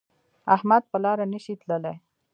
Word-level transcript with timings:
احمد 0.55 0.83
په 0.91 0.97
لاره 1.03 1.25
نشي 1.33 1.55
تللی. 1.61 1.95